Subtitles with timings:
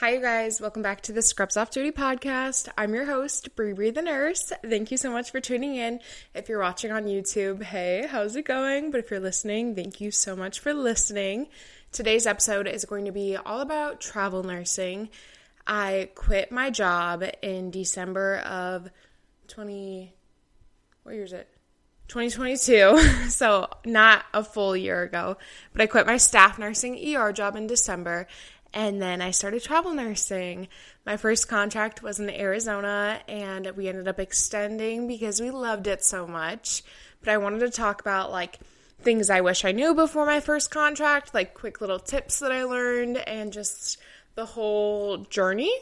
[0.00, 0.60] Hi, you guys.
[0.60, 2.68] Welcome back to the Scrubs Off Duty podcast.
[2.78, 4.52] I'm your host, BriBri the nurse.
[4.64, 5.98] Thank you so much for tuning in.
[6.36, 8.92] If you're watching on YouTube, hey, how's it going?
[8.92, 11.48] But if you're listening, thank you so much for listening.
[11.90, 15.08] Today's episode is going to be all about travel nursing.
[15.66, 18.88] I quit my job in December of
[19.48, 20.14] 20.
[21.02, 21.48] What year is it?
[22.08, 22.98] 2022.
[23.28, 25.36] so, not a full year ago.
[25.72, 28.26] But I quit my staff nursing ER job in December
[28.72, 30.68] and then I started travel nursing.
[31.06, 36.04] My first contract was in Arizona, and we ended up extending because we loved it
[36.04, 36.82] so much.
[37.20, 38.58] But I wanted to talk about like
[39.00, 42.64] things I wish I knew before my first contract, like quick little tips that I
[42.64, 43.98] learned, and just
[44.34, 45.72] the whole journey.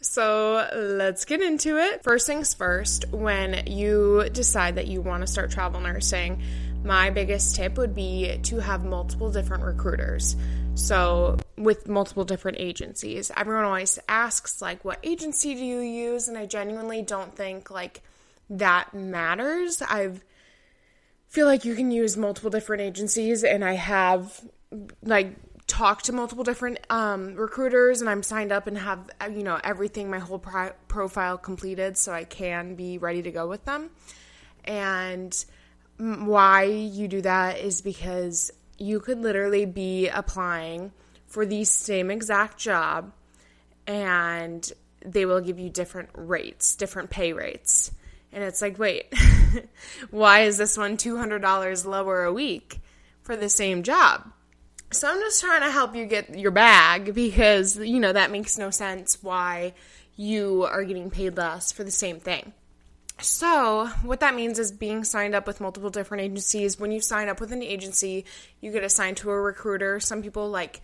[0.00, 2.02] So let's get into it.
[2.02, 6.42] First things first, when you decide that you want to start travel nursing,
[6.84, 10.34] my biggest tip would be to have multiple different recruiters.
[10.74, 16.28] So, with multiple different agencies, everyone always asks, like, what agency do you use?
[16.28, 18.02] And I genuinely don't think, like,
[18.50, 19.82] that matters.
[19.82, 20.12] I
[21.28, 24.40] feel like you can use multiple different agencies, and I have,
[25.02, 29.58] like, talked to multiple different um, recruiters, and I'm signed up and have, you know,
[29.62, 33.90] everything, my whole pro- profile completed, so I can be ready to go with them.
[34.64, 35.32] And
[35.98, 40.92] why you do that is because you could literally be applying
[41.32, 43.10] for the same exact job
[43.86, 44.70] and
[45.04, 47.90] they will give you different rates, different pay rates.
[48.32, 49.12] And it's like, wait,
[50.10, 52.80] why is this one $200 lower a week
[53.22, 54.30] for the same job?
[54.90, 58.58] So I'm just trying to help you get your bag because, you know, that makes
[58.58, 59.72] no sense why
[60.16, 62.52] you are getting paid less for the same thing.
[63.20, 66.78] So, what that means is being signed up with multiple different agencies.
[66.78, 68.24] When you sign up with an agency,
[68.60, 70.00] you get assigned to a recruiter.
[70.00, 70.82] Some people like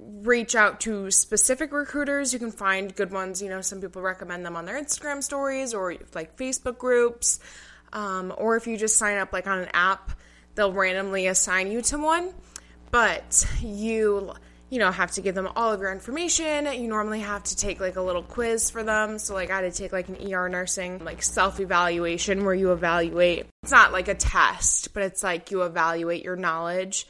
[0.00, 2.32] reach out to specific recruiters.
[2.32, 3.42] You can find good ones.
[3.42, 7.40] You know, some people recommend them on their Instagram stories or like Facebook groups.
[7.92, 10.12] Um, or if you just sign up like on an app,
[10.54, 12.32] they'll randomly assign you to one.
[12.90, 14.32] But you
[14.70, 16.66] you know, have to give them all of your information.
[16.66, 19.18] You normally have to take like a little quiz for them.
[19.18, 23.46] So like I had to take like an ER nursing like self-evaluation where you evaluate.
[23.64, 27.08] It's not like a test, but it's like you evaluate your knowledge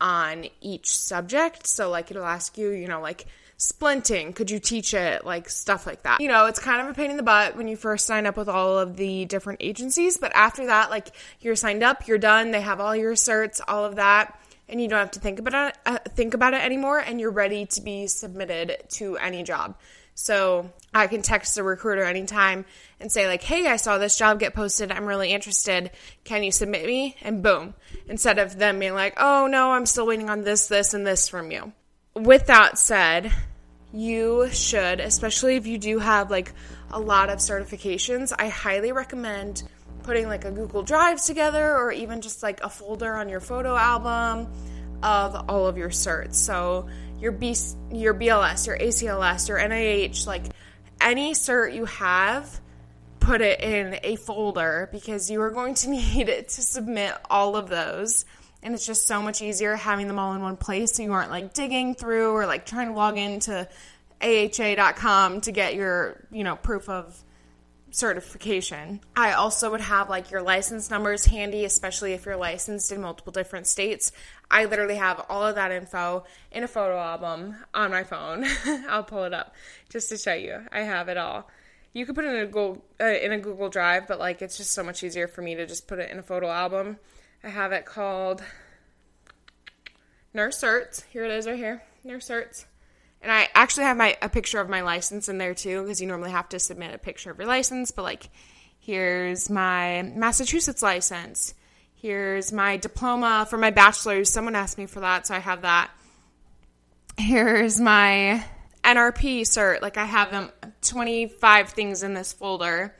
[0.00, 1.66] on each subject.
[1.66, 3.26] So like it'll ask you, you know, like
[3.58, 5.24] splinting, could you teach it?
[5.24, 6.20] Like stuff like that.
[6.20, 8.36] You know, it's kind of a pain in the butt when you first sign up
[8.36, 11.08] with all of the different agencies, but after that like
[11.40, 14.36] you're signed up, you're done, they have all your certs, all of that
[14.70, 17.30] and you don't have to think about it uh, think about it anymore and you're
[17.30, 19.76] ready to be submitted to any job.
[20.14, 22.64] So, I can text the recruiter anytime
[22.98, 24.90] and say like, "Hey, I saw this job get posted.
[24.90, 25.90] I'm really interested.
[26.24, 27.74] Can you submit me?" And boom.
[28.08, 31.28] Instead of them being like, "Oh, no, I'm still waiting on this, this and this
[31.28, 31.72] from you."
[32.14, 33.32] With that said,
[33.92, 36.52] you should, especially if you do have like
[36.90, 39.62] a lot of certifications, I highly recommend
[40.02, 43.76] putting like a Google Drive together or even just like a folder on your photo
[43.76, 44.48] album
[45.02, 46.34] of all of your certs.
[46.34, 47.54] So your B
[47.90, 50.44] your BLS, your ACLS, your NIH, like
[51.00, 52.60] any cert you have,
[53.20, 57.56] put it in a folder because you are going to need it to submit all
[57.56, 58.24] of those.
[58.62, 61.30] And it's just so much easier having them all in one place so you aren't
[61.30, 63.66] like digging through or like trying to log into
[64.22, 67.22] aha.com to get your, you know, proof of
[67.94, 69.00] certification.
[69.16, 73.32] I also would have like your license numbers handy, especially if you're licensed in multiple
[73.32, 74.12] different states.
[74.50, 78.44] I literally have all of that info in a photo album on my phone.
[78.88, 79.54] I'll pull it up
[79.88, 80.60] just to show you.
[80.72, 81.48] I have it all.
[81.92, 84.56] You could put it in a Google uh, in a Google Drive, but like it's
[84.56, 86.98] just so much easier for me to just put it in a photo album.
[87.42, 88.42] I have it called
[90.32, 91.04] Nurse Certs.
[91.10, 91.82] Here it is right here.
[92.04, 92.66] Nurse Certs.
[93.22, 96.06] And I actually have my a picture of my license in there too, because you
[96.06, 97.90] normally have to submit a picture of your license.
[97.90, 98.30] But like,
[98.78, 101.54] here's my Massachusetts license.
[101.94, 104.30] Here's my diploma for my bachelor's.
[104.30, 105.90] Someone asked me for that, so I have that.
[107.18, 108.42] Here's my
[108.82, 109.82] NRP cert.
[109.82, 110.50] Like I have them
[110.80, 112.94] 25 things in this folder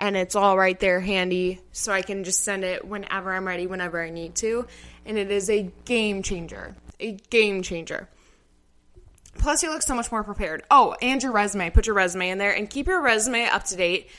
[0.00, 3.66] and it's all right there handy so I can just send it whenever I'm ready,
[3.66, 4.66] whenever I need to.
[5.04, 6.74] And it is a game changer.
[6.98, 8.08] A game changer.
[9.38, 10.62] Plus, you look so much more prepared.
[10.70, 11.70] Oh, and your resume.
[11.70, 14.10] Put your resume in there and keep your resume up to date,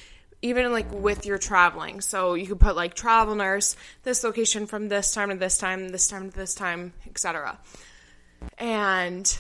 [0.42, 2.02] even like with your traveling.
[2.02, 5.90] So you could put like travel nurse, this location from this time to this time,
[5.90, 7.60] this time to this time, etc.
[8.58, 9.38] And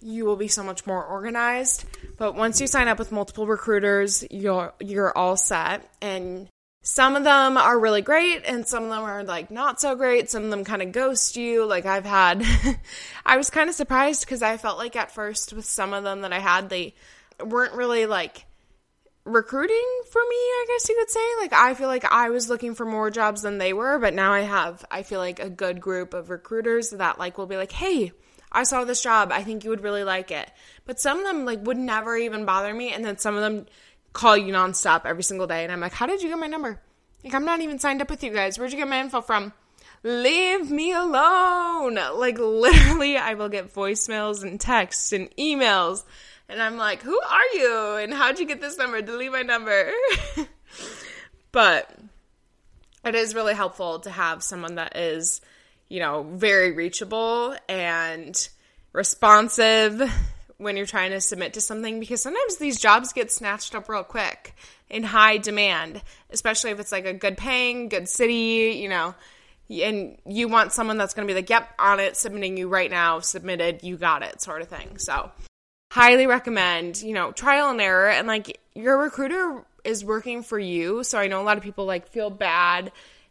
[0.00, 1.84] you will be so much more organized.
[2.16, 6.48] But once you sign up with multiple recruiters, you're you're all set and
[6.82, 10.30] some of them are really great and some of them are like not so great.
[10.30, 11.66] Some of them kind of ghost you.
[11.66, 12.44] Like I've had,
[13.26, 16.22] I was kind of surprised because I felt like at first with some of them
[16.22, 16.94] that I had, they
[17.44, 18.46] weren't really like
[19.24, 21.20] recruiting for me, I guess you could say.
[21.40, 24.32] Like I feel like I was looking for more jobs than they were, but now
[24.32, 27.72] I have I feel like a good group of recruiters that like will be like,
[27.72, 28.12] "Hey,
[28.50, 29.32] I saw this job.
[29.32, 30.50] I think you would really like it."
[30.86, 33.66] But some of them like would never even bother me and then some of them
[34.12, 35.64] call you nonstop every single day.
[35.64, 36.80] And I'm like, how did you get my number?
[37.24, 38.58] Like, I'm not even signed up with you guys.
[38.58, 39.52] Where'd you get my info from?
[40.02, 41.94] Leave me alone.
[41.94, 46.04] Like, literally, I will get voicemails and texts and emails.
[46.48, 47.96] And I'm like, who are you?
[47.96, 49.02] And how'd you get this number?
[49.02, 49.90] Delete my number.
[51.52, 51.94] but
[53.04, 55.40] it is really helpful to have someone that is,
[55.88, 58.48] you know, very reachable and
[58.92, 60.02] responsive
[60.60, 64.04] when you're trying to submit to something because sometimes these jobs get snatched up real
[64.04, 64.54] quick
[64.90, 69.14] in high demand, especially if it's like a good paying, good city, you know,
[69.70, 72.90] and you want someone that's going to be like, yep, on it, submitting you right
[72.90, 74.98] now, submitted, you got it, sort of thing.
[74.98, 75.30] So,
[75.92, 78.10] highly recommend, you know, trial and error.
[78.10, 81.04] And like your recruiter is working for you.
[81.04, 82.90] So, I know a lot of people like feel bad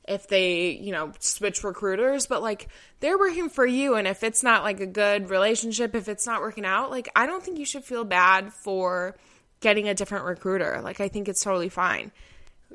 [0.10, 2.68] if they, you know, switch recruiters, but like
[3.00, 3.96] they're working for you.
[3.96, 7.28] And if it's not like a good relationship, if it's not working out, like I
[7.28, 9.16] don't think you should feel bad for
[9.60, 10.82] getting a different recruiter.
[10.84, 12.12] Like I think it's totally fine.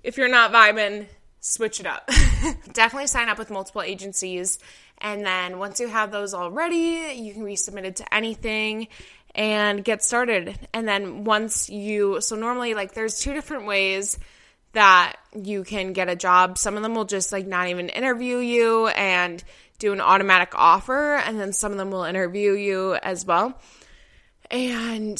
[0.05, 1.07] If you're not vibing,
[1.41, 2.09] switch it up.
[2.73, 4.61] Definitely sign up with multiple agencies.
[4.99, 8.89] And then once you have those all ready, you can be submitted to anything
[9.35, 10.57] and get started.
[10.73, 14.19] And then once you, so normally, like, there's two different ways
[14.75, 16.59] that you can get a job.
[16.59, 19.43] Some of them will just like not even interview you and
[19.79, 23.59] do an automatic offer, and then some of them will interview you as well.
[24.51, 25.19] And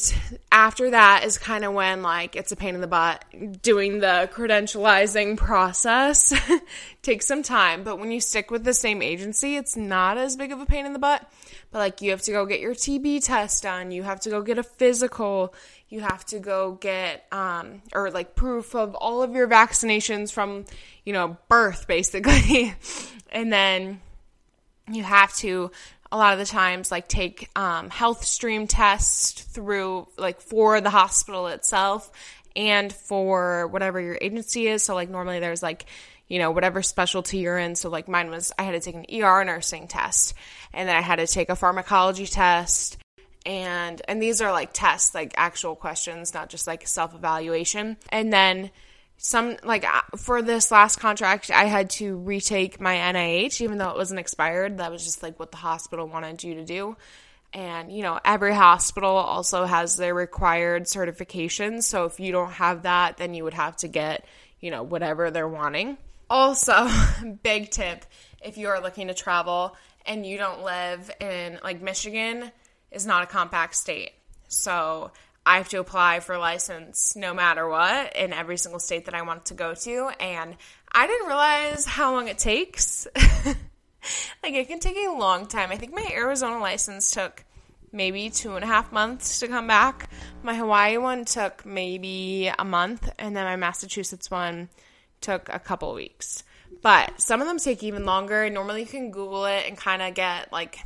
[0.51, 3.25] after that is kind of when like it's a pain in the butt
[3.61, 6.33] doing the credentializing process.
[7.01, 10.51] Takes some time, but when you stick with the same agency, it's not as big
[10.51, 11.27] of a pain in the butt.
[11.71, 14.41] But like you have to go get your TB test done, you have to go
[14.41, 15.53] get a physical,
[15.89, 20.65] you have to go get um or like proof of all of your vaccinations from,
[21.03, 22.73] you know, birth basically.
[23.31, 24.01] and then
[24.91, 25.71] you have to
[26.11, 31.47] a lot of the times like take um, HealthStream tests through like for the hospital
[31.47, 32.11] itself
[32.55, 35.85] and for whatever your agency is so like normally there's like
[36.27, 39.05] you know whatever specialty you're in so like mine was i had to take an
[39.23, 40.33] er nursing test
[40.73, 42.97] and then i had to take a pharmacology test
[43.45, 48.33] and and these are like tests like actual questions not just like self evaluation and
[48.33, 48.71] then
[49.17, 53.89] some like uh, for this last contract i had to retake my nih even though
[53.89, 54.77] it wasn't expired.
[54.77, 56.97] That was just like what the hospital wanted you to do.
[57.53, 61.83] And you know every hospital also has their required certifications.
[61.83, 64.25] So if you don't have that then you would have to get
[64.59, 65.97] you know whatever they're wanting.
[66.29, 66.89] Also
[67.43, 68.05] big tip
[68.41, 69.75] if you are looking to travel
[70.05, 72.51] and you don't live in like michigan
[72.91, 74.11] is not a compact state
[74.47, 75.11] so
[75.45, 79.13] I have to apply for a license no matter what in every single state that
[79.13, 80.09] I want to go to.
[80.19, 80.55] And
[80.91, 83.07] I didn't realize how long it takes.
[83.15, 85.71] like, it can take a long time.
[85.71, 87.43] I think my Arizona license took
[87.91, 90.09] maybe two and a half months to come back.
[90.41, 93.07] My Hawaii one took maybe a month.
[93.19, 94.69] And then my Massachusetts one
[95.21, 96.43] took a couple weeks.
[96.81, 98.49] But some of them take even longer.
[98.49, 100.79] Normally, you can Google it and kind of get like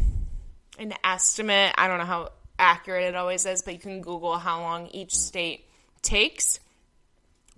[0.79, 1.73] an estimate.
[1.77, 5.15] I don't know how accurate it always is, but you can Google how long each
[5.15, 5.65] state
[6.01, 6.59] takes.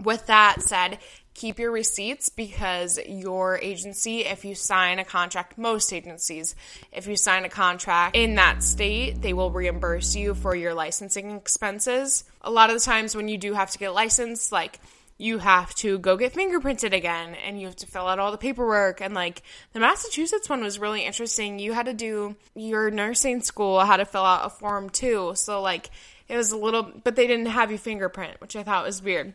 [0.03, 0.97] With that said,
[1.33, 6.55] keep your receipts because your agency, if you sign a contract, most agencies,
[6.91, 11.31] if you sign a contract in that state, they will reimburse you for your licensing
[11.31, 12.23] expenses.
[12.41, 14.79] A lot of the times when you do have to get licensed, like
[15.21, 18.37] you have to go get fingerprinted again and you have to fill out all the
[18.37, 21.59] paperwork and like the Massachusetts one was really interesting.
[21.59, 25.33] You had to do your nursing school had to fill out a form too.
[25.35, 25.91] So like
[26.27, 29.33] it was a little but they didn't have you fingerprint, which I thought was weird.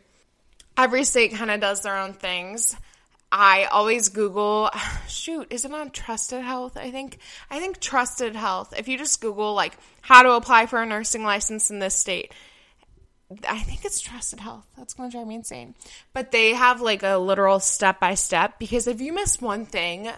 [0.76, 2.76] Every state kind of does their own things.
[3.30, 4.70] I always Google,
[5.08, 6.76] shoot, is it on Trusted Health?
[6.76, 8.74] I think, I think Trusted Health.
[8.76, 12.32] If you just Google like how to apply for a nursing license in this state,
[13.48, 14.66] I think it's Trusted Health.
[14.76, 15.74] That's going to drive me insane.
[16.12, 20.10] But they have like a literal step by step because if you miss one thing,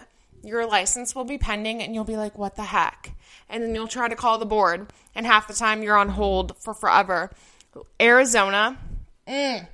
[0.43, 3.11] your license will be pending and you'll be like, what the heck?
[3.49, 6.55] And then you'll try to call the board, and half the time you're on hold
[6.59, 7.31] for forever.
[7.99, 8.77] Arizona,
[9.27, 9.67] mm,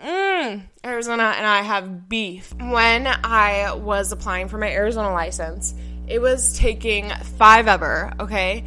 [0.00, 2.54] mm, Arizona and I have beef.
[2.54, 5.74] When I was applying for my Arizona license,
[6.08, 8.64] it was taking five ever, okay?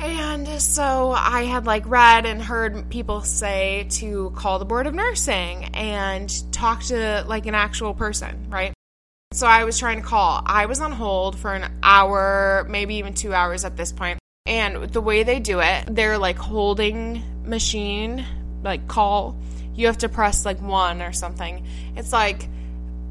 [0.00, 4.94] And so I had like read and heard people say to call the board of
[4.94, 8.74] nursing and talk to like an actual person, right?
[9.32, 10.42] So I was trying to call.
[10.46, 14.18] I was on hold for an hour, maybe even two hours at this point.
[14.46, 18.24] And the way they do it, they're like holding machine,
[18.62, 19.36] like call.
[19.74, 21.66] You have to press like one or something.
[21.96, 22.48] It's like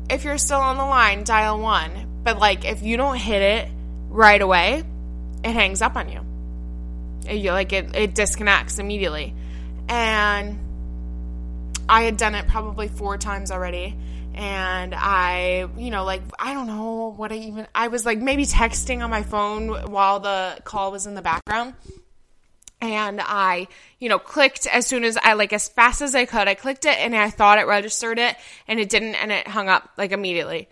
[0.10, 2.22] if you're still on the line, dial one.
[2.24, 3.70] But like if you don't hit it
[4.10, 4.84] right away,
[5.44, 6.22] it hangs up on you.
[7.28, 9.36] It, like it, it disconnects immediately.
[9.90, 10.60] And
[11.90, 13.98] I had done it probably four times already
[14.34, 18.46] and I, you know, like I don't know what I even I was like maybe
[18.46, 21.76] texting on my phone while the call was in the background.
[22.82, 23.68] And I,
[24.00, 26.50] you know, clicked as soon as I like as fast as I could.
[26.50, 28.36] I clicked it and I thought it registered it
[28.68, 30.68] and it didn't and it hung up like immediately.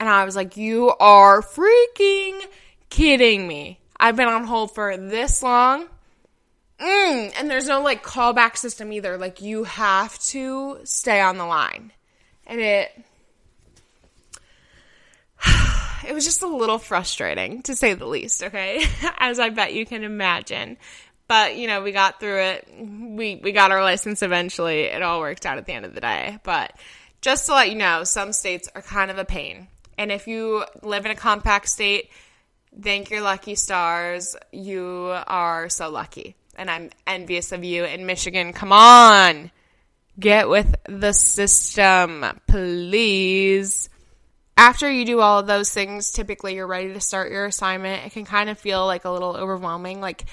[0.00, 2.40] And I was like, "You are freaking
[2.88, 3.78] kidding me.
[4.00, 5.86] I've been on hold for this long."
[6.82, 9.16] Mm, and there's no like callback system either.
[9.16, 11.92] Like you have to stay on the line
[12.46, 12.90] and it
[16.06, 18.84] it was just a little frustrating to say the least, okay?
[19.18, 20.76] As I bet you can imagine.
[21.28, 22.68] But, you know, we got through it.
[22.78, 24.82] We we got our license eventually.
[24.82, 26.38] It all worked out at the end of the day.
[26.42, 26.72] But
[27.20, 29.68] just to let you know, some states are kind of a pain.
[29.96, 32.10] And if you live in a compact state,
[32.78, 34.36] thank your lucky stars.
[34.50, 36.34] You are so lucky.
[36.56, 38.52] And I'm envious of you in Michigan.
[38.52, 39.50] Come on.
[40.18, 43.88] Get with the system, please.
[44.56, 48.06] After you do all of those things, typically you're ready to start your assignment.
[48.06, 50.00] It can kind of feel like a little overwhelming.
[50.00, 50.24] Like,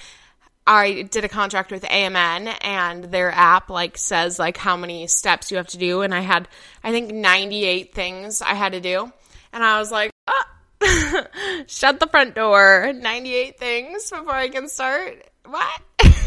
[0.66, 5.50] I did a contract with AMN and their app like says like how many steps
[5.50, 6.48] you have to do and I had
[6.84, 9.12] I think 98 things I had to do
[9.52, 10.48] and I was like ah,
[11.66, 15.80] shut the front door 98 things before I can start what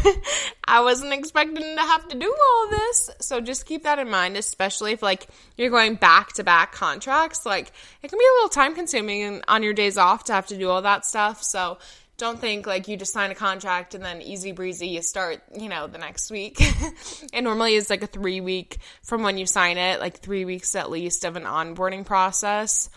[0.64, 3.10] I wasn't expecting to have to do all this.
[3.20, 7.44] So just keep that in mind, especially if like you're going back to back contracts.
[7.46, 10.58] Like it can be a little time consuming on your days off to have to
[10.58, 11.42] do all that stuff.
[11.42, 11.78] So
[12.16, 15.68] don't think like you just sign a contract and then easy breezy you start, you
[15.68, 16.56] know, the next week.
[17.32, 20.74] it normally is like a three week from when you sign it, like three weeks
[20.76, 22.88] at least of an onboarding process.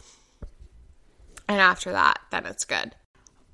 [1.49, 2.93] And after that, then it's good.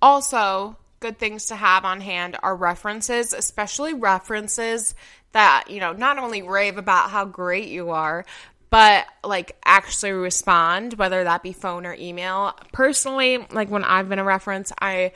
[0.02, 4.96] Also, good things to have on hand are references, especially references
[5.34, 8.26] that, you know, not only rave about how great you are,
[8.70, 12.58] but like actually respond, whether that be phone or email.
[12.72, 15.12] Personally, like when I've been a reference, I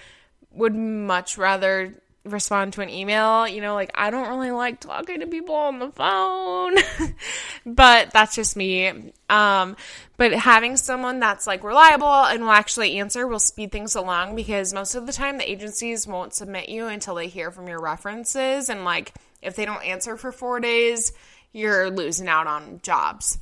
[0.51, 1.93] would much rather
[2.31, 3.47] respond to an email.
[3.47, 6.75] You know, like I don't really like talking to people on the phone,
[7.65, 9.13] but that's just me.
[9.29, 9.75] Um,
[10.17, 14.73] but having someone that's like reliable and will actually answer will speed things along because
[14.73, 18.69] most of the time the agencies won't submit you until they hear from your references.
[18.69, 21.13] And like if they don't answer for four days,
[21.53, 23.37] you're losing out on jobs.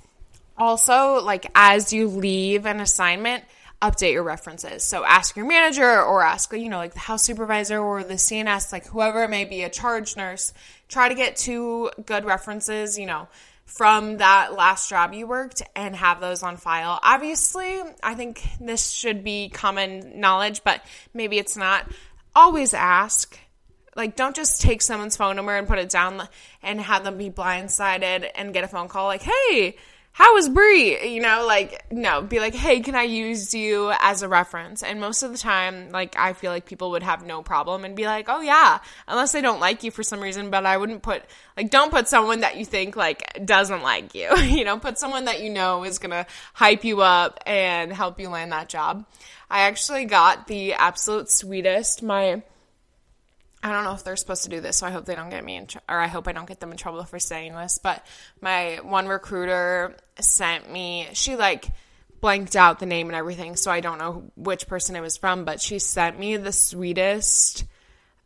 [0.57, 3.43] Also, like as you leave an assignment,
[3.81, 4.83] update your references.
[4.83, 8.71] So ask your manager or ask, you know, like the house supervisor or the CNS,
[8.71, 10.53] like whoever it may be, a charge nurse.
[10.87, 13.27] Try to get two good references, you know,
[13.65, 16.99] from that last job you worked and have those on file.
[17.01, 20.81] Obviously, I think this should be common knowledge, but
[21.13, 21.89] maybe it's not.
[22.35, 23.37] Always ask.
[23.95, 26.27] Like, don't just take someone's phone number and put it down
[26.61, 29.77] and have them be blindsided and get a phone call like, hey,
[30.17, 31.13] how is Brie?
[31.13, 34.81] You know, like, no, be like, hey, can I use you as a reference?
[34.81, 37.97] And most of the time, like, I feel like people would have no problem and
[37.97, 38.79] be like, oh, yeah,
[39.09, 40.51] unless they don't like you for some reason.
[40.51, 41.23] But I wouldn't put,
[41.57, 44.33] like, don't put someone that you think, like, doesn't like you.
[44.43, 48.29] you know, put someone that you know is gonna hype you up and help you
[48.29, 49.05] land that job.
[49.49, 52.41] I actually got the absolute sweetest, my,
[53.65, 55.43] I don't know if they're supposed to do this, so I hope they don't get
[55.43, 57.79] me in, tr- or I hope I don't get them in trouble for saying this.
[57.81, 58.05] But
[58.39, 61.65] my one recruiter sent me, she like
[62.21, 65.45] blanked out the name and everything, so I don't know which person it was from,
[65.45, 67.65] but she sent me the sweetest,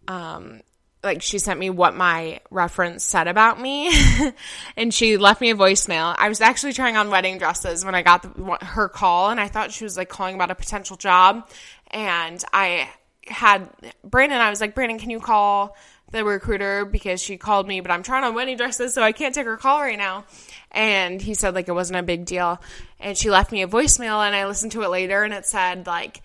[0.10, 0.60] um,
[1.06, 3.90] like she sent me what my reference said about me
[4.76, 8.02] and she left me a voicemail i was actually trying on wedding dresses when i
[8.02, 11.48] got the, her call and i thought she was like calling about a potential job
[11.90, 12.90] and i
[13.30, 13.70] had
[14.04, 15.76] Brandon, I was like, Brandon, can you call
[16.12, 19.34] the recruiter because she called me, but I'm trying on wedding dresses, so I can't
[19.34, 20.26] take her call right now.
[20.72, 22.62] And he said like it wasn't a big deal.
[23.00, 25.88] And she left me a voicemail and I listened to it later and it said
[25.88, 26.22] like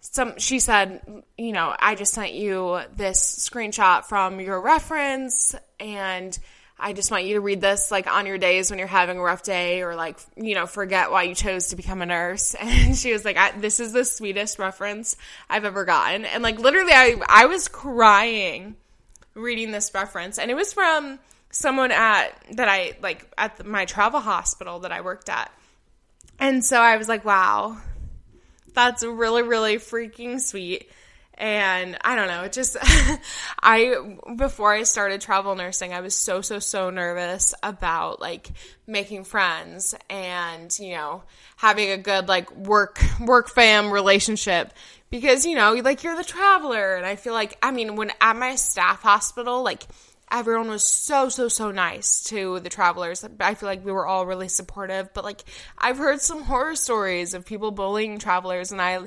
[0.00, 1.00] some she said,
[1.36, 6.36] you know, I just sent you this screenshot from your reference and
[6.78, 9.22] I just want you to read this like on your days when you're having a
[9.22, 12.54] rough day or like, you know, forget why you chose to become a nurse.
[12.60, 15.16] And she was like, This is the sweetest reference
[15.48, 16.24] I've ever gotten.
[16.26, 18.76] And like, literally, I, I was crying
[19.34, 20.38] reading this reference.
[20.38, 21.18] And it was from
[21.50, 25.50] someone at, that I like at the, my travel hospital that I worked at.
[26.38, 27.78] And so I was like, Wow,
[28.74, 30.90] that's really, really freaking sweet
[31.38, 32.76] and I don't know, it just
[33.62, 38.50] I before I started travel nursing, I was so so so nervous about like
[38.86, 41.24] making friends and, you know,
[41.56, 44.72] having a good like work work fam relationship.
[45.10, 48.36] Because, you know, like you're the traveler and I feel like I mean, when at
[48.36, 49.86] my staff hospital, like
[50.30, 53.24] everyone was so so so nice to the travelers.
[53.40, 55.12] I feel like we were all really supportive.
[55.12, 55.44] But like
[55.78, 59.00] i've heard some horror stories of people bullying travelers and i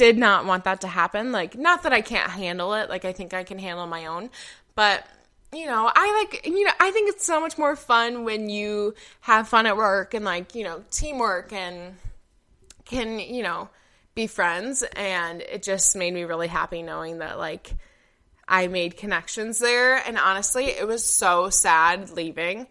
[0.00, 1.30] did not want that to happen.
[1.30, 4.30] Like, not that I can't handle it, like, I think I can handle my own,
[4.74, 5.06] but
[5.52, 8.94] you know, I like, you know, I think it's so much more fun when you
[9.20, 11.96] have fun at work and like, you know, teamwork and
[12.84, 13.68] can, you know,
[14.14, 14.84] be friends.
[14.94, 17.74] And it just made me really happy knowing that like
[18.46, 19.96] I made connections there.
[19.96, 22.68] And honestly, it was so sad leaving.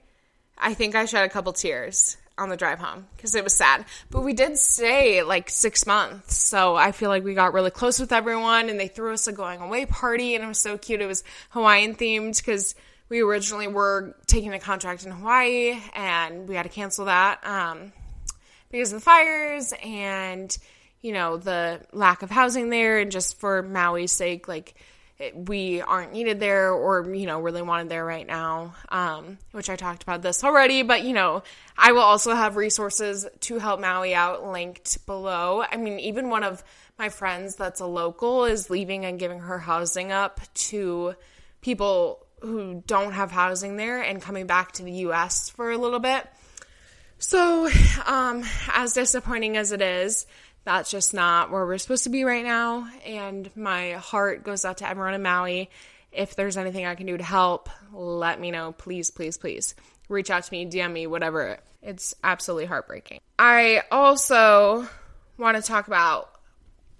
[0.57, 3.85] I think I shed a couple tears on the drive home because it was sad.
[4.09, 6.35] But we did stay like six months.
[6.35, 9.31] So I feel like we got really close with everyone and they threw us a
[9.31, 11.01] going away party and it was so cute.
[11.01, 12.75] It was Hawaiian themed because
[13.09, 17.91] we originally were taking a contract in Hawaii and we had to cancel that um,
[18.71, 20.55] because of the fires and,
[21.01, 24.75] you know, the lack of housing there and just for Maui's sake, like,
[25.33, 29.75] we aren't needed there or you know really wanted there right now um, which i
[29.75, 31.43] talked about this already but you know
[31.77, 35.63] i will also have resources to help maui out linked below.
[35.69, 36.63] I mean even one of
[36.97, 41.15] my friends that's a local is leaving and giving her housing up to
[41.61, 45.99] people who don't have housing there and coming back to the us for a little
[45.99, 46.27] bit.
[47.17, 47.69] So
[48.05, 50.25] um, as disappointing as it is
[50.69, 52.87] that's just not where we're supposed to be right now.
[53.03, 55.67] And my heart goes out to everyone in Maui.
[56.11, 58.73] If there's anything I can do to help, let me know.
[58.73, 59.73] Please, please, please.
[60.09, 61.57] Reach out to me, DM me, whatever.
[61.81, 63.19] It's absolutely heartbreaking.
[63.39, 64.87] I also
[65.39, 66.29] want to talk about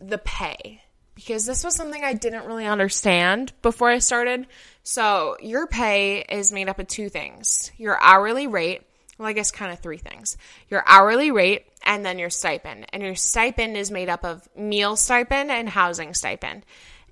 [0.02, 0.82] the pay
[1.14, 4.48] because this was something I didn't really understand before I started.
[4.82, 8.82] So, your pay is made up of two things your hourly rate
[9.20, 10.38] well, I guess kind of three things
[10.70, 12.86] your hourly rate and then your stipend.
[12.94, 16.64] And your stipend is made up of meal stipend and housing stipend.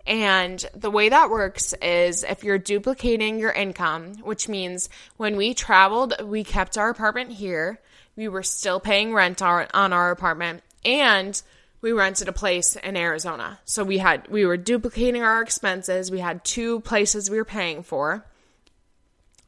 [0.05, 4.87] And the way that works is if you're duplicating your income, which means
[5.17, 7.79] when we traveled, we kept our apartment here,
[8.15, 11.41] we were still paying rent on our apartment, and
[11.81, 13.59] we rented a place in Arizona.
[13.65, 16.11] So we had we were duplicating our expenses.
[16.11, 18.25] We had two places we were paying for.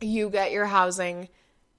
[0.02, 1.30] You get your housing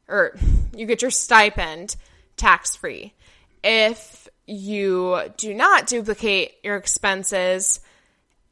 [0.08, 0.36] or
[0.74, 1.96] you get your stipend
[2.36, 3.12] tax free.
[3.62, 7.80] If you do not duplicate your expenses,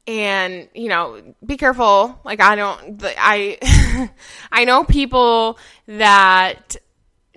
[0.09, 4.09] and you know be careful like i don't i
[4.51, 6.77] i know people that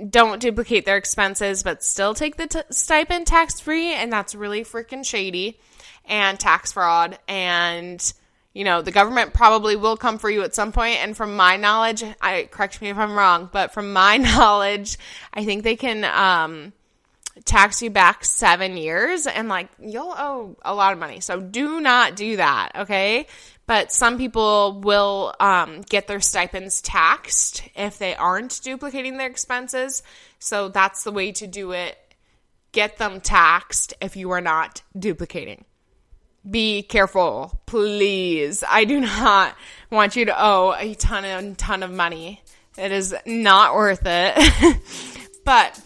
[0.10, 4.64] don't duplicate their expenses but still take the t- stipend tax free and that's really
[4.64, 5.60] freaking shady
[6.06, 8.14] and tax fraud and
[8.54, 10.98] you know, the government probably will come for you at some point.
[10.98, 14.98] And from my knowledge, I correct me if I'm wrong, but from my knowledge,
[15.34, 16.74] I think they can um,
[17.46, 21.20] tax you back seven years and like you'll owe a lot of money.
[21.20, 23.28] So do not do that, okay?
[23.68, 30.04] But some people will um, get their stipends taxed if they aren't duplicating their expenses.
[30.40, 31.98] So that's the way to do it.
[32.72, 35.66] Get them taxed if you are not duplicating
[36.50, 38.64] be careful, please.
[38.68, 39.56] I do not
[39.90, 42.42] want you to owe a ton and ton of money.
[42.78, 44.80] It is not worth it.
[45.46, 45.80] but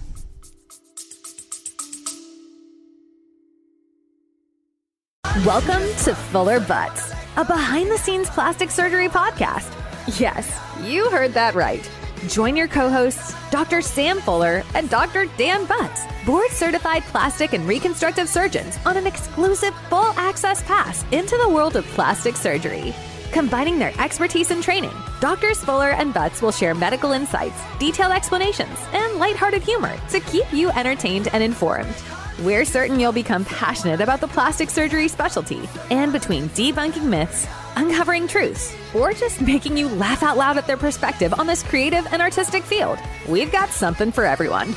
[5.43, 9.69] Welcome to Fuller Butts, a behind the scenes plastic surgery podcast.
[10.17, 11.89] Yes, you heard that right
[12.29, 13.81] Join your co hosts, Dr.
[13.81, 15.25] Sam Fuller and Dr.
[15.37, 21.37] Dan Butts, board certified plastic and reconstructive surgeons, on an exclusive full access pass into
[21.37, 22.95] the world of plastic surgery.
[23.31, 28.79] Combining their expertise and training, Doctors Fuller and Butts will share medical insights, detailed explanations,
[28.93, 31.95] and lighthearted humor to keep you entertained and informed.
[32.39, 38.27] We're certain you'll become passionate about the plastic surgery specialty, and between debunking myths, uncovering
[38.27, 42.21] truths, or just making you laugh out loud at their perspective on this creative and
[42.21, 42.99] artistic field.
[43.29, 44.75] We've got something for everyone.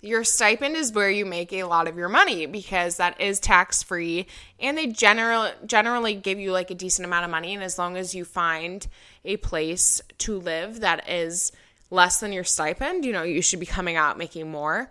[0.00, 3.82] your stipend is where you make a lot of your money because that is tax
[3.82, 4.26] free
[4.60, 7.96] and they generally generally give you like a decent amount of money and as long
[7.96, 8.86] as you find
[9.24, 11.50] a place to live that is
[11.90, 14.90] less than your stipend, you know, you should be coming out making more.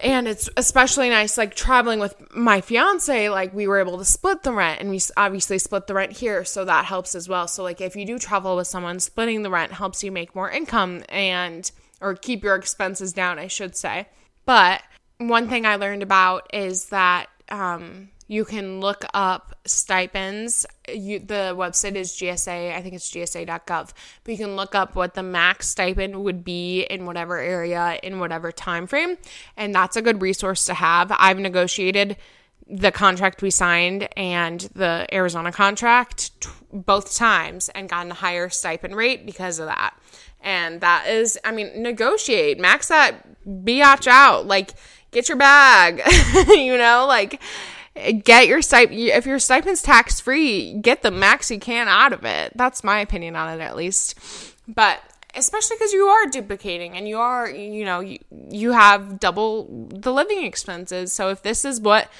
[0.00, 4.44] And it's especially nice, like traveling with my fiance, like we were able to split
[4.44, 6.44] the rent and we obviously split the rent here.
[6.44, 7.48] So that helps as well.
[7.48, 10.50] So, like, if you do travel with someone, splitting the rent helps you make more
[10.50, 11.68] income and
[12.00, 14.06] or keep your expenses down, I should say.
[14.44, 14.82] But
[15.18, 20.66] one thing I learned about is that um, you can look up stipends.
[20.86, 25.14] You, the website is GSA, I think it's gsa.gov, but you can look up what
[25.14, 29.16] the max stipend would be in whatever area in whatever time frame,
[29.56, 31.10] and that's a good resource to have.
[31.18, 32.16] I've negotiated
[32.70, 38.50] the contract we signed and the Arizona contract t- both times and gotten a higher
[38.50, 39.98] stipend rate because of that.
[40.42, 44.72] And that is, I mean, negotiate, max that biatch out, like
[45.10, 46.02] get your bag,
[46.48, 47.40] you know, like
[47.94, 48.98] get your stipend.
[48.98, 52.52] If your stipend's tax free, get the max you can out of it.
[52.54, 54.18] That's my opinion on it, at least.
[54.66, 55.00] But
[55.34, 58.18] especially because you are duplicating and you are, you know, you,
[58.50, 61.12] you have double the living expenses.
[61.12, 62.10] So if this is what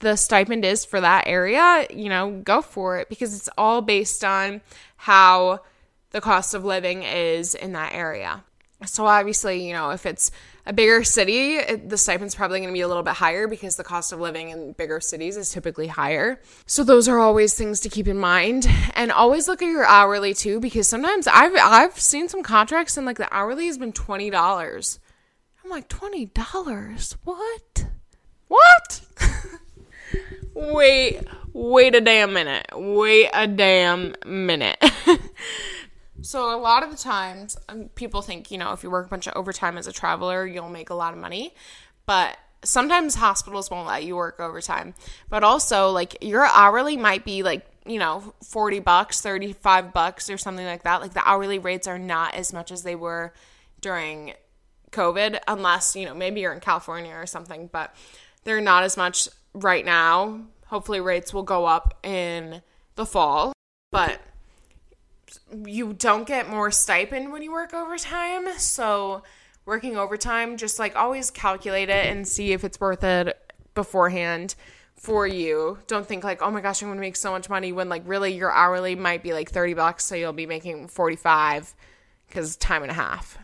[0.00, 4.24] the stipend is for that area, you know, go for it because it's all based
[4.24, 4.60] on
[4.96, 5.60] how
[6.10, 8.44] the cost of living is in that area.
[8.86, 10.30] So obviously, you know, if it's
[10.68, 13.76] a bigger city, it, the stipend's probably going to be a little bit higher because
[13.76, 16.38] the cost of living in bigger cities is typically higher.
[16.66, 20.34] So those are always things to keep in mind, and always look at your hourly
[20.34, 24.28] too because sometimes I've I've seen some contracts and like the hourly has been twenty
[24.28, 25.00] dollars.
[25.64, 27.86] I'm like twenty dollars, what?
[28.48, 29.00] What?
[30.54, 31.22] wait,
[31.54, 32.66] wait a damn minute.
[32.74, 34.76] Wait a damn minute.
[36.22, 39.08] So a lot of the times, um, people think you know if you work a
[39.08, 41.54] bunch of overtime as a traveler, you'll make a lot of money,
[42.06, 44.94] but sometimes hospitals won't let you work overtime.
[45.28, 50.36] But also, like your hourly might be like you know 40 bucks 35 bucks or
[50.38, 51.00] something like that.
[51.00, 53.32] Like the hourly rates are not as much as they were
[53.80, 54.34] during
[54.90, 57.94] covid unless you know maybe you're in california or something but
[58.44, 60.40] they're not as much right now.
[60.66, 62.62] Hopefully rates will go up in
[62.94, 63.52] the fall.
[63.90, 64.20] But
[65.64, 68.58] you don't get more stipend when you work overtime.
[68.58, 69.22] So
[69.64, 73.36] working overtime, just like always calculate it and see if it's worth it
[73.74, 74.54] beforehand
[74.94, 75.78] for you.
[75.86, 78.32] Don't think like, oh my gosh, I'm gonna make so much money when like really
[78.34, 81.74] your hourly might be like 30 bucks, so you'll be making 45
[82.26, 83.38] because time and a half.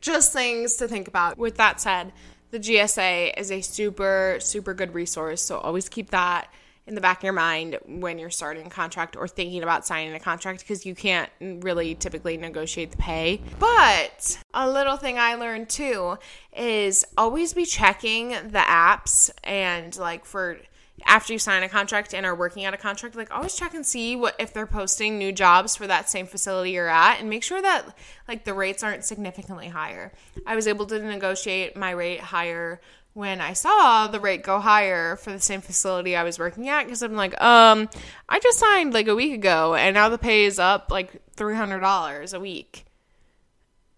[0.00, 1.38] Just things to think about.
[1.38, 2.12] With that said,
[2.50, 5.42] the GSA is a super, super good resource.
[5.42, 6.52] So always keep that
[6.86, 10.14] in the back of your mind when you're starting a contract or thinking about signing
[10.14, 13.40] a contract because you can't really typically negotiate the pay.
[13.58, 16.18] But a little thing I learned too
[16.56, 20.58] is always be checking the apps and like for
[21.06, 23.84] after you sign a contract and are working out a contract, like always check and
[23.84, 27.42] see what if they're posting new jobs for that same facility you're at and make
[27.42, 27.86] sure that
[28.28, 30.12] like the rates aren't significantly higher.
[30.46, 32.80] I was able to negotiate my rate higher
[33.14, 36.84] when I saw the rate go higher for the same facility I was working at
[36.84, 37.88] because I'm like, um,
[38.28, 41.54] I just signed like a week ago and now the pay is up like three
[41.54, 42.84] hundred dollars a week.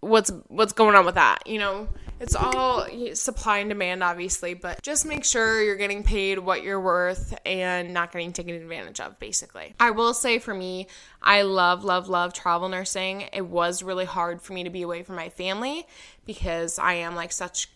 [0.01, 1.47] What's what's going on with that?
[1.47, 1.89] You know,
[2.21, 6.81] it's all supply and demand, obviously, but just make sure you're getting paid what you're
[6.81, 9.75] worth and not getting taken advantage of, basically.
[9.79, 10.87] I will say for me,
[11.21, 13.29] I love, love, love travel nursing.
[13.33, 15.87] It was really hard for me to be away from my family
[16.25, 17.69] because I am like such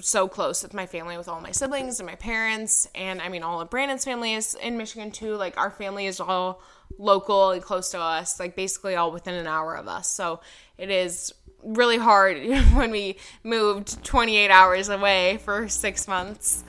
[0.00, 3.42] so close with my family, with all my siblings and my parents, and I mean,
[3.42, 5.36] all of Brandon's family is in Michigan too.
[5.36, 6.62] Like, our family is all
[6.98, 10.08] local and close to us, like, basically all within an hour of us.
[10.08, 10.40] So,
[10.78, 12.38] it is really hard
[12.74, 16.64] when we moved 28 hours away for six months.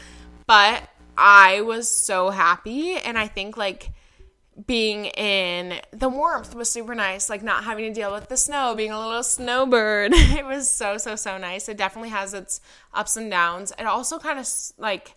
[0.46, 3.92] But I was so happy, and I think, like,
[4.66, 8.74] being in the warmth was super nice like not having to deal with the snow
[8.74, 10.14] being a little snowbird.
[10.36, 11.68] It was so so so nice.
[11.68, 12.62] It definitely has its
[12.94, 13.74] ups and downs.
[13.78, 15.16] It also kind of like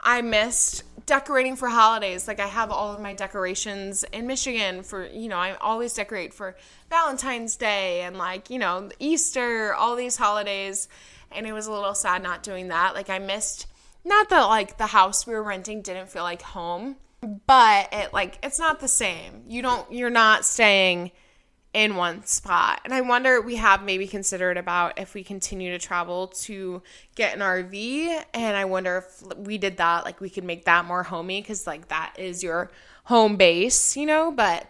[0.00, 2.28] i missed decorating for holidays.
[2.28, 6.34] Like i have all of my decorations in michigan for you know i always decorate
[6.34, 6.56] for
[6.90, 10.88] valentine's day and like you know easter all these holidays.
[11.32, 12.94] And it was a little sad not doing that.
[12.94, 13.68] Like i missed
[14.04, 18.38] not that like the house we were renting didn't feel like home but it like
[18.42, 19.42] it's not the same.
[19.48, 21.10] You don't you're not staying
[21.72, 22.80] in one spot.
[22.84, 26.82] And I wonder we have maybe considered about if we continue to travel to
[27.16, 30.86] get an RV and I wonder if we did that like we could make that
[30.86, 32.70] more homey cuz like that is your
[33.04, 34.66] home base, you know, but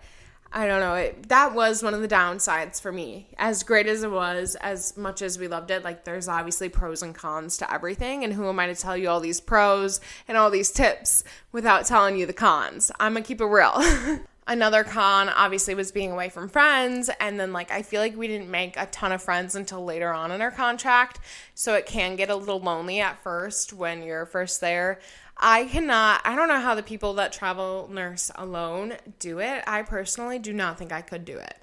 [0.52, 0.94] I don't know.
[0.94, 3.28] It, that was one of the downsides for me.
[3.36, 7.02] As great as it was, as much as we loved it, like there's obviously pros
[7.02, 8.24] and cons to everything.
[8.24, 11.86] And who am I to tell you all these pros and all these tips without
[11.86, 12.90] telling you the cons?
[13.00, 13.74] I'm going to keep it real.
[14.48, 17.10] Another con obviously was being away from friends.
[17.18, 20.12] And then, like, I feel like we didn't make a ton of friends until later
[20.12, 21.18] on in our contract.
[21.54, 25.00] So it can get a little lonely at first when you're first there.
[25.38, 29.62] I cannot, I don't know how the people that travel nurse alone do it.
[29.66, 31.56] I personally do not think I could do it.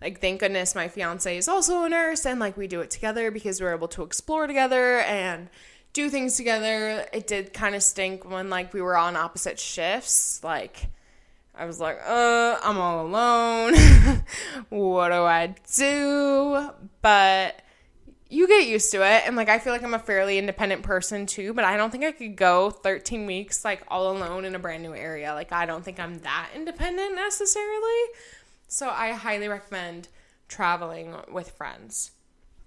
[0.00, 3.30] Like, thank goodness my fiance is also a nurse and like we do it together
[3.30, 5.48] because we're able to explore together and
[5.92, 7.06] do things together.
[7.12, 10.44] It did kind of stink when like we were on opposite shifts.
[10.44, 10.88] Like,
[11.54, 13.74] I was like, uh, I'm all alone.
[14.68, 16.70] what do I do?
[17.00, 17.62] But
[18.28, 21.26] you get used to it and like i feel like i'm a fairly independent person
[21.26, 24.58] too but i don't think i could go 13 weeks like all alone in a
[24.58, 25.32] brand new area.
[25.32, 28.02] Like i don't think i'm that independent necessarily.
[28.68, 30.08] So i highly recommend
[30.48, 32.12] traveling with friends.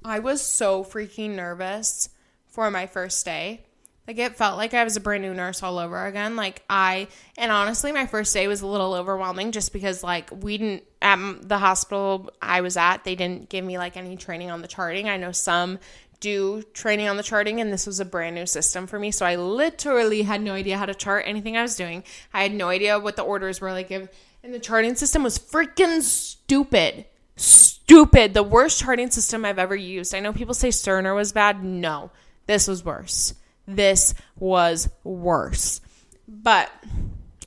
[0.03, 2.09] I was so freaking nervous
[2.47, 3.65] for my first day
[4.09, 6.35] like it felt like I was a brand new nurse all over again.
[6.35, 10.57] Like I and honestly my first day was a little overwhelming just because like we
[10.57, 14.63] didn't at the hospital I was at, they didn't give me like any training on
[14.63, 15.07] the charting.
[15.07, 15.77] I know some
[16.21, 19.11] do training on the charting and this was a brand new system for me.
[19.11, 22.03] So I literally had no idea how to chart anything I was doing.
[22.33, 24.09] I had no idea what the orders were like and
[24.41, 27.05] the charting system was freaking stupid.
[27.35, 28.33] Stupid.
[28.33, 30.15] The worst charting system I've ever used.
[30.15, 31.63] I know people say Cerner was bad.
[31.63, 32.09] No.
[32.47, 33.35] This was worse
[33.75, 35.81] this was worse.
[36.27, 36.71] But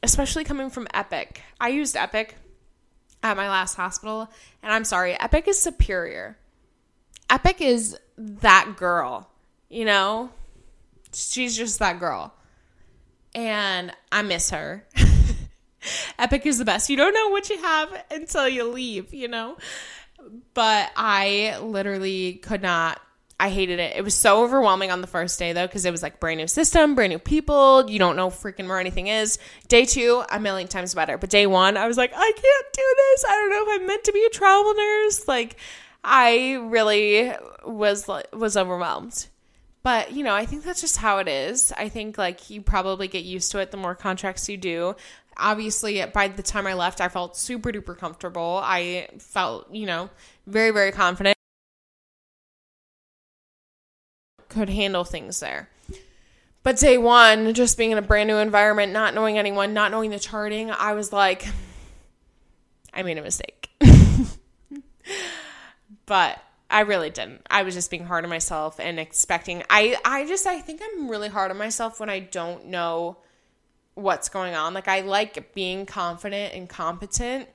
[0.02, 2.36] especially coming from Epic, I used Epic
[3.22, 4.30] at my last hospital,
[4.62, 6.36] and I'm sorry, Epic is superior.
[7.30, 9.30] Epic is that girl,
[9.68, 10.30] you know?
[11.12, 12.34] She's just that girl.
[13.34, 14.86] And I miss her.
[16.18, 16.90] Epic is the best.
[16.90, 19.56] You don't know what you have until you leave, you know?
[20.54, 23.00] But I literally could not
[23.42, 23.96] I hated it.
[23.96, 26.46] It was so overwhelming on the first day though, because it was like brand new
[26.46, 27.90] system, brand new people.
[27.90, 29.36] You don't know freaking where anything is.
[29.66, 31.18] Day two, a million times better.
[31.18, 33.24] But day one, I was like, I can't do this.
[33.28, 35.26] I don't know if I'm meant to be a travel nurse.
[35.26, 35.56] Like,
[36.04, 37.32] I really
[37.66, 39.26] was was overwhelmed.
[39.82, 41.72] But you know, I think that's just how it is.
[41.76, 44.94] I think like you probably get used to it the more contracts you do.
[45.36, 48.60] Obviously, by the time I left, I felt super duper comfortable.
[48.62, 50.10] I felt, you know,
[50.46, 51.36] very very confident
[54.52, 55.68] could handle things there.
[56.62, 60.10] But day one, just being in a brand new environment, not knowing anyone, not knowing
[60.10, 61.46] the charting, I was like,
[62.94, 63.70] I made a mistake.
[66.06, 66.38] but
[66.70, 67.42] I really didn't.
[67.50, 69.64] I was just being hard on myself and expecting.
[69.68, 73.18] I I just I think I'm really hard on myself when I don't know
[73.94, 74.72] what's going on.
[74.72, 77.48] Like I like being confident and competent,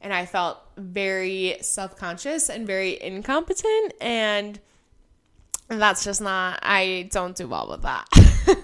[0.00, 4.60] and I felt very self-conscious and very incompetent and
[5.78, 8.08] that's just not, I don't do well with that.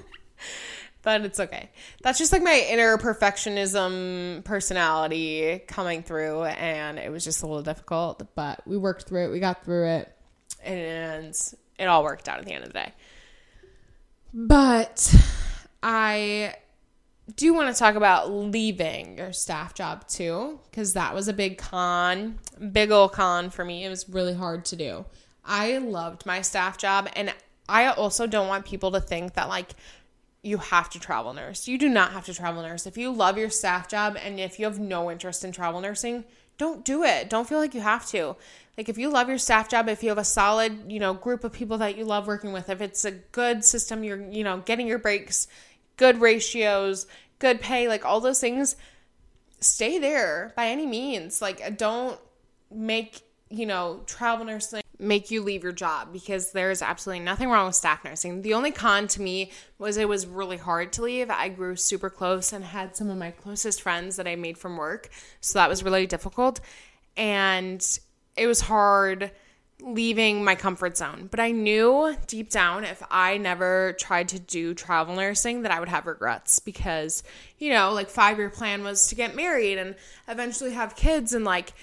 [1.02, 1.70] but it's okay.
[2.02, 7.62] That's just like my inner perfectionism personality coming through, and it was just a little
[7.62, 10.12] difficult, but we worked through it, we got through it,
[10.64, 11.34] and
[11.78, 12.92] it all worked out at the end of the day.
[14.34, 15.14] But
[15.82, 16.56] I
[17.36, 21.58] do want to talk about leaving your staff job too, because that was a big
[21.58, 22.40] con,
[22.72, 23.84] big old con for me.
[23.84, 25.04] It was really hard to do.
[25.46, 27.32] I loved my staff job and
[27.68, 29.70] I also don't want people to think that like
[30.42, 31.66] you have to travel nurse.
[31.66, 32.86] You do not have to travel nurse.
[32.86, 36.24] If you love your staff job and if you have no interest in travel nursing,
[36.58, 37.28] don't do it.
[37.28, 38.36] Don't feel like you have to.
[38.78, 41.44] Like if you love your staff job, if you have a solid, you know, group
[41.44, 44.58] of people that you love working with, if it's a good system, you're, you know,
[44.58, 45.48] getting your breaks,
[45.96, 47.06] good ratios,
[47.38, 48.76] good pay, like all those things,
[49.60, 51.42] stay there by any means.
[51.42, 52.20] Like don't
[52.70, 57.66] make, you know, travel nursing make you leave your job because there's absolutely nothing wrong
[57.66, 58.42] with staff nursing.
[58.42, 61.30] The only con to me was it was really hard to leave.
[61.30, 64.76] I grew super close and had some of my closest friends that I made from
[64.76, 65.10] work.
[65.40, 66.60] So that was really difficult.
[67.16, 67.86] And
[68.36, 69.30] it was hard
[69.82, 71.28] leaving my comfort zone.
[71.30, 75.80] But I knew deep down if I never tried to do travel nursing that I
[75.80, 77.22] would have regrets because,
[77.58, 79.94] you know, like 5-year plan was to get married and
[80.28, 81.74] eventually have kids and like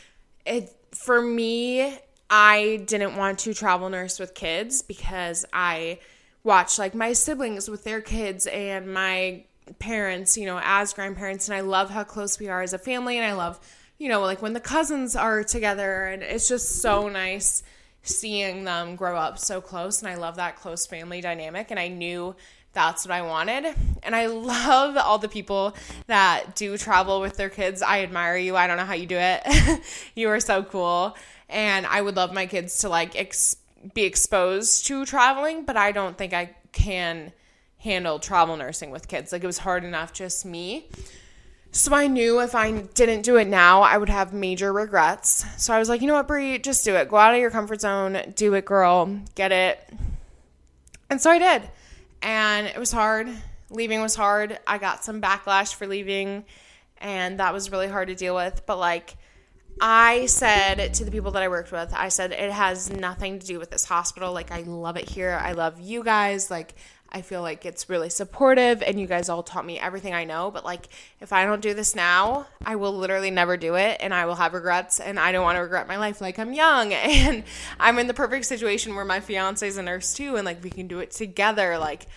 [0.46, 1.98] it for me
[2.36, 6.00] I didn't want to travel nurse with kids because I
[6.44, 9.44] watched like my siblings with their kids and my
[9.78, 11.48] parents, you know, as grandparents.
[11.48, 13.20] And I love how close we are as a family.
[13.20, 13.60] And I love,
[14.00, 16.08] you know, like when the cousins are together.
[16.08, 17.62] And it's just so nice
[18.02, 20.02] seeing them grow up so close.
[20.02, 21.70] And I love that close family dynamic.
[21.70, 22.36] And I knew
[22.74, 23.76] that's what I wanted.
[24.02, 25.76] And I love all the people
[26.08, 27.82] that do travel with their kids.
[27.82, 28.56] I admire you.
[28.56, 29.82] I don't know how you do it.
[30.16, 31.16] you are so cool.
[31.50, 33.58] And I would love my kids to like ex-
[33.94, 37.32] be exposed to traveling, but I don't think I can
[37.78, 39.32] handle travel nursing with kids.
[39.32, 40.88] Like it was hard enough just me.
[41.72, 45.44] So I knew if I didn't do it now, I would have major regrets.
[45.58, 47.10] So I was like, you know what, Brie, just do it.
[47.10, 49.80] Go out of your comfort zone, do it, girl, get it.
[51.10, 51.70] And so I did.
[52.24, 53.30] And it was hard.
[53.70, 54.58] Leaving was hard.
[54.66, 56.46] I got some backlash for leaving,
[57.00, 58.66] and that was really hard to deal with.
[58.66, 59.18] But like,
[59.82, 63.46] I said to the people that I worked with, I said, it has nothing to
[63.46, 64.32] do with this hospital.
[64.32, 65.40] Like, I love it here.
[65.42, 66.50] I love you guys.
[66.50, 66.76] Like,
[67.14, 70.50] I feel like it's really supportive and you guys all taught me everything I know.
[70.50, 70.90] But like,
[71.22, 74.36] if I don't do this now, I will literally never do it and I will
[74.36, 75.00] have regrets.
[75.00, 76.22] And I don't want to regret my life.
[76.22, 77.44] Like, I'm young and
[77.80, 80.38] I'm in the perfect situation where my fiance is a nurse too.
[80.38, 81.78] And like, we can do it together.
[81.78, 82.08] Like,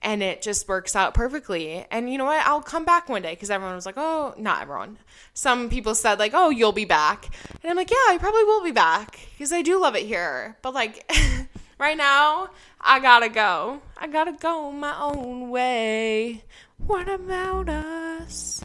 [0.00, 1.84] and it just works out perfectly.
[1.90, 2.46] And you know what?
[2.46, 4.98] I'll come back one day because everyone was like, oh, not everyone.
[5.34, 7.28] Some people said, like, oh, you'll be back.
[7.62, 10.56] And I'm like, yeah, I probably will be back because I do love it here.
[10.62, 11.10] But like,
[11.78, 12.48] right now,
[12.80, 13.80] I gotta go.
[13.96, 16.44] I gotta go my own way.
[16.78, 18.64] What about us?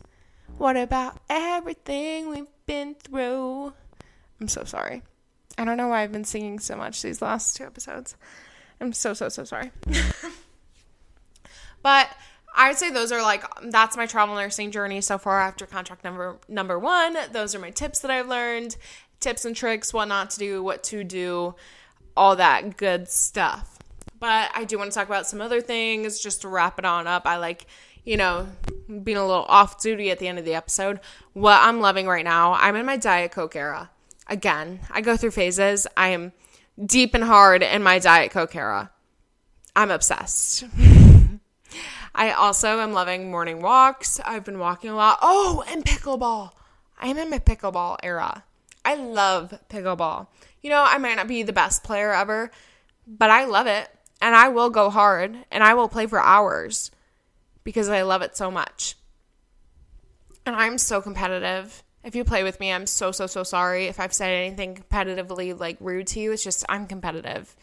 [0.58, 3.74] What about everything we've been through?
[4.40, 5.02] I'm so sorry.
[5.58, 8.16] I don't know why I've been singing so much these last two episodes.
[8.80, 9.72] I'm so, so, so sorry.
[11.84, 12.10] but
[12.54, 16.04] I would say those are like that's my travel nursing journey so far after contract
[16.04, 17.16] number number one.
[17.32, 18.76] Those are my tips that I've learned,
[19.20, 21.56] tips and tricks, what not to do, what to do,
[22.16, 23.80] all that good stuff.
[24.20, 27.08] But I do want to talk about some other things just to wrap it on
[27.08, 27.26] up.
[27.26, 27.66] I like,
[28.04, 28.48] you know,
[28.88, 31.00] being a little off duty at the end of the episode.
[31.34, 33.90] What I'm loving right now, I'm in my Diet Coke era.
[34.28, 35.88] Again, I go through phases.
[35.98, 36.34] I am
[36.84, 38.92] deep and hard in my Diet Coke era.
[39.76, 40.66] I'm obsessed.
[42.16, 44.20] I also am loving morning walks.
[44.20, 45.20] I've been walking a lot.
[45.22, 46.52] Oh, and pickleball.
[47.00, 48.44] I'm in my pickleball era.
[48.84, 50.28] I love pickleball.
[50.62, 52.52] You know, I might not be the best player ever,
[53.08, 53.90] but I love it.
[54.22, 56.92] And I will go hard and I will play for hours
[57.64, 58.96] because I love it so much.
[60.46, 61.84] And I'm so competitive.
[62.04, 65.60] If you play with me, I'm so, so, so sorry if I've said anything competitively
[65.60, 66.32] like rude to you.
[66.32, 67.56] It's just I'm competitive.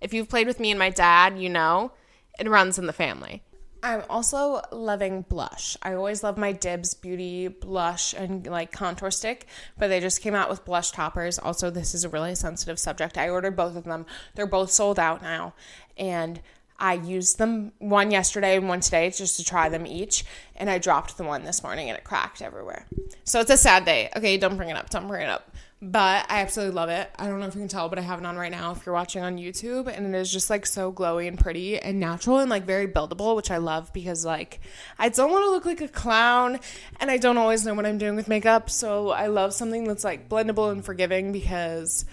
[0.00, 1.92] If you've played with me and my dad, you know
[2.38, 3.42] it runs in the family.
[3.82, 5.76] I'm also loving blush.
[5.82, 10.36] I always love my Dibs Beauty blush and like contour stick, but they just came
[10.36, 11.38] out with blush toppers.
[11.38, 13.18] Also, this is a really sensitive subject.
[13.18, 14.06] I ordered both of them.
[14.36, 15.54] They're both sold out now.
[15.96, 16.40] And
[16.78, 20.24] I used them one yesterday and one today just to try them each.
[20.54, 22.86] And I dropped the one this morning and it cracked everywhere.
[23.24, 24.10] So it's a sad day.
[24.16, 24.90] Okay, don't bring it up.
[24.90, 25.51] Don't bring it up
[25.84, 27.10] but I absolutely love it.
[27.18, 28.86] I don't know if you can tell, but I have it on right now if
[28.86, 32.38] you're watching on YouTube, and it is just like so glowy and pretty and natural
[32.38, 34.60] and like very buildable, which I love because like
[34.96, 36.60] I don't want to look like a clown
[37.00, 40.04] and I don't always know what I'm doing with makeup, so I love something that's
[40.04, 42.04] like blendable and forgiving because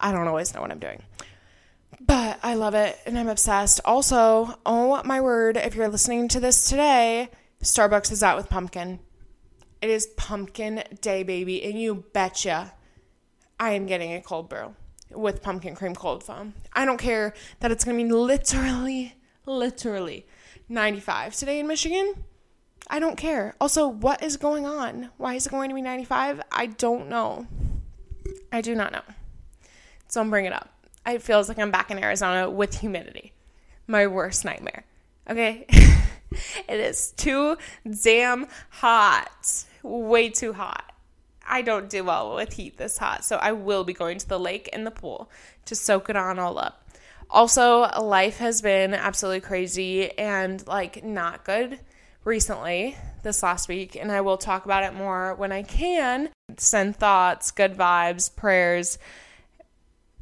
[0.00, 1.02] I don't always know what I'm doing.
[2.00, 3.80] But I love it and I'm obsessed.
[3.84, 9.00] Also, oh my word, if you're listening to this today, Starbucks is out with pumpkin.
[9.82, 12.72] It is pumpkin day, baby, and you betcha
[13.58, 14.74] I am getting a cold brew
[15.10, 16.54] with pumpkin cream cold foam.
[16.72, 19.14] I don't care that it's going to be literally,
[19.46, 20.26] literally
[20.68, 22.24] 95 today in Michigan.
[22.88, 23.54] I don't care.
[23.60, 25.10] Also, what is going on?
[25.16, 26.40] Why is it going to be 95?
[26.52, 27.46] I don't know.
[28.52, 29.02] I do not know.
[30.08, 30.70] So I'm bringing it up.
[31.06, 33.32] It feels like I'm back in Arizona with humidity.
[33.86, 34.84] My worst nightmare.
[35.28, 35.66] Okay?
[35.70, 37.56] it is too
[38.02, 39.64] damn hot.
[39.82, 40.92] Way too hot.
[41.48, 44.38] I don't do well with heat this hot, so I will be going to the
[44.38, 45.30] lake and the pool
[45.66, 46.82] to soak it on all up.
[47.30, 51.80] Also, life has been absolutely crazy and like not good
[52.24, 56.28] recently this last week, and I will talk about it more when I can.
[56.56, 58.98] Send thoughts, good vibes, prayers.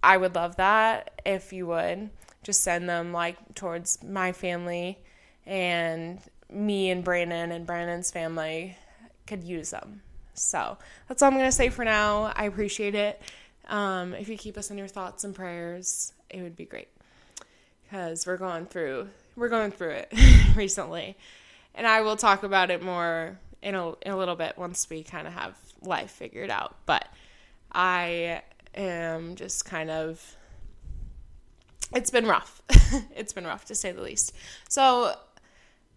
[0.02, 2.10] I would love that if you would
[2.42, 4.98] just send them like towards my family
[5.46, 8.76] and me and Brandon and Brandon's family
[9.26, 10.02] could use them.
[10.34, 12.32] So that's all I'm going to say for now.
[12.36, 13.20] I appreciate it.
[13.68, 16.88] Um, if you keep us in your thoughts and prayers, it would be great
[17.84, 20.12] because we're going through we're going through it
[20.56, 21.16] recently,
[21.74, 25.02] and I will talk about it more in a in a little bit once we
[25.02, 26.76] kind of have life figured out.
[26.86, 27.08] But
[27.72, 28.42] I
[28.74, 30.36] am just kind of
[31.94, 32.62] it's been rough.
[33.16, 34.34] it's been rough to say the least.
[34.68, 35.14] So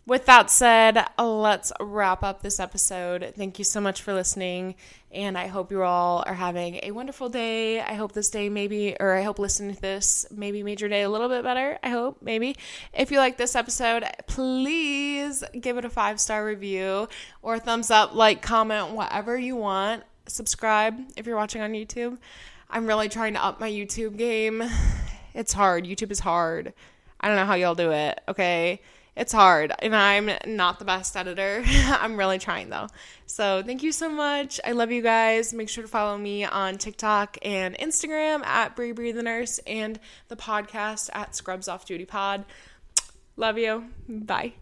[0.07, 3.33] with that said, let's wrap up this episode.
[3.35, 4.75] Thank you so much for listening,
[5.11, 7.81] and I hope you all are having a wonderful day.
[7.81, 11.01] I hope this day maybe, or I hope listening to this maybe made your day
[11.01, 11.77] a little bit better.
[11.83, 12.55] I hope, maybe.
[12.93, 17.09] If you like this episode, please give it a five star review
[17.41, 20.03] or thumbs up, like, comment, whatever you want.
[20.25, 22.17] Subscribe if you're watching on YouTube.
[22.69, 24.63] I'm really trying to up my YouTube game.
[25.33, 25.85] It's hard.
[25.85, 26.73] YouTube is hard.
[27.21, 28.81] I don't know how y'all do it, okay?
[29.17, 31.63] It's hard and I'm not the best editor.
[31.65, 32.87] I'm really trying though.
[33.25, 34.59] So thank you so much.
[34.63, 35.55] I love you guys.
[35.55, 40.35] Make sure to follow me on TikTok and Instagram at BriBri the Nurse and the
[40.35, 42.45] podcast at Scrubs Off Duty Pod.
[43.35, 43.85] Love you.
[44.07, 44.53] Bye.